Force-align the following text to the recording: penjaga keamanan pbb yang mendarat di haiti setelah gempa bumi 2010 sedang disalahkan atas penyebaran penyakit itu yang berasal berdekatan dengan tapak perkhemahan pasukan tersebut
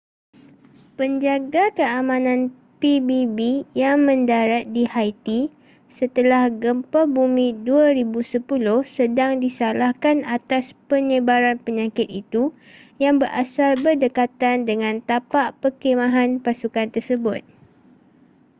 penjaga 0.97 1.63
keamanan 1.77 2.41
pbb 2.81 3.39
yang 3.81 3.97
mendarat 4.07 4.65
di 4.75 4.83
haiti 4.93 5.39
setelah 5.97 6.43
gempa 6.63 7.01
bumi 7.15 7.47
2010 7.67 8.41
sedang 8.97 9.31
disalahkan 9.45 10.17
atas 10.37 10.65
penyebaran 10.89 11.57
penyakit 11.65 12.07
itu 12.21 12.43
yang 13.03 13.15
berasal 13.21 13.71
berdekatan 13.85 14.57
dengan 14.69 14.95
tapak 15.09 15.47
perkhemahan 15.61 16.29
pasukan 16.45 16.87
tersebut 16.95 17.41